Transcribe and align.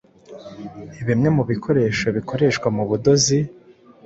Bimwe 1.07 1.29
mu 1.35 1.43
bikoresho 1.51 2.07
bikoreshwa 2.17 2.67
mu 2.75 2.83
budozi 2.89 3.39